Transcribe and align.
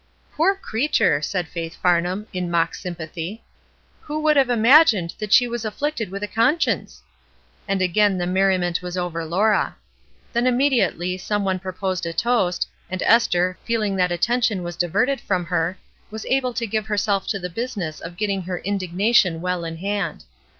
'^ 0.33 0.35
"Poor 0.35 0.55
creature!" 0.55 1.21
said 1.21 1.47
Faith 1.47 1.77
Farnham, 1.79 2.25
in 2.33 2.49
mock 2.49 2.73
sympathy. 2.73 3.43
"Who 4.01 4.19
would 4.21 4.35
have 4.35 4.49
imagined 4.49 5.13
that 5.19 5.31
she 5.31 5.47
was 5.47 5.63
afflicted 5.63 6.09
with 6.09 6.23
a 6.23 6.27
conscience!" 6.27 7.03
And 7.67 7.83
again 7.83 8.17
the 8.17 8.25
merriment 8.25 8.81
was 8.81 8.97
over 8.97 9.23
Laura. 9.23 9.75
Then 10.33 10.47
immediately 10.47 11.19
some 11.19 11.45
one 11.45 11.59
proposed 11.59 12.07
a 12.07 12.13
toast, 12.13 12.67
and 12.89 13.03
Esther, 13.03 13.59
feeUng 13.69 13.95
that 13.97 14.11
attention 14.11 14.63
was 14.63 14.75
diverted 14.75 15.21
from 15.21 15.43
128 15.43 15.49
ESTER 15.51 15.57
RIED'S 15.59 15.91
NAMESAKE 15.93 16.01
her, 16.01 16.09
was 16.09 16.33
able 16.49 16.53
to 16.55 16.65
give 16.71 16.87
herself 16.87 17.27
to 17.27 17.37
the 17.37 17.47
business 17.55 17.99
of 18.01 18.17
getting 18.17 18.41
her 18.41 18.57
indignation 18.57 19.39
well 19.39 19.63
in 19.63 19.77
hand. 19.77 20.23